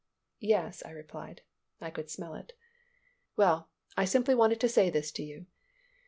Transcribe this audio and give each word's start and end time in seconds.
"Yes," 0.39 0.81
I 0.83 0.89
replied. 0.89 1.43
(I 1.79 1.91
could 1.91 2.09
smell 2.09 2.33
it.) 2.33 2.53
"Well, 3.35 3.69
I 3.95 4.05
simply 4.05 4.33
wanted 4.33 4.59
to 4.61 4.67
say 4.67 4.89
this 4.89 5.11
to 5.11 5.21
you." 5.23 5.45